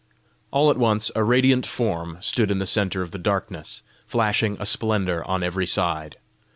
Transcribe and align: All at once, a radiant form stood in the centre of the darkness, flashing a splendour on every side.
All 0.49 0.71
at 0.71 0.79
once, 0.79 1.11
a 1.15 1.23
radiant 1.23 1.63
form 1.67 2.17
stood 2.21 2.49
in 2.49 2.57
the 2.57 2.65
centre 2.65 3.03
of 3.03 3.11
the 3.11 3.19
darkness, 3.19 3.83
flashing 4.07 4.57
a 4.59 4.65
splendour 4.65 5.23
on 5.27 5.43
every 5.43 5.67
side. 5.67 6.17